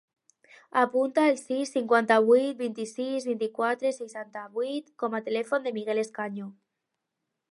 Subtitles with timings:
[0.83, 6.49] Apunta el sis, cinquanta-vuit, vint-i-sis, vint-i-quatre, seixanta-vuit com a telèfon del Miguel Escaño.